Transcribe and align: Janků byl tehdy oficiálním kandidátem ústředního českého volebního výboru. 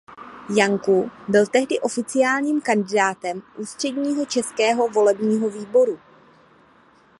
Janků 0.55 1.11
byl 1.27 1.45
tehdy 1.47 1.79
oficiálním 1.79 2.61
kandidátem 2.61 3.41
ústředního 3.57 4.25
českého 4.25 4.89
volebního 4.89 5.49
výboru. 5.49 5.99